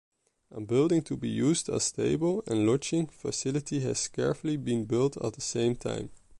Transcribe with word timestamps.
A 0.49 0.59
building 0.59 1.03
to 1.03 1.15
be 1.15 1.29
used 1.29 1.69
as 1.69 1.83
stable 1.83 2.43
and 2.47 2.65
lodging 2.65 3.05
facility 3.05 3.81
has 3.81 4.07
carefully 4.07 4.57
been 4.57 4.85
built 4.85 5.15
at 5.23 5.33
the 5.33 5.41
same 5.41 5.75
time. 5.75 6.09